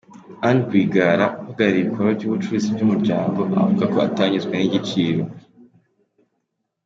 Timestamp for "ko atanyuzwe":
3.91-4.53